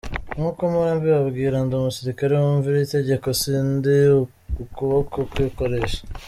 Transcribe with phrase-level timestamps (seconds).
[0.35, 3.95] Nkuko mpora mbibabwira, ndi umusirikari wumvira itegeko, si ndi
[4.63, 6.01] ukuboko kwikoresha.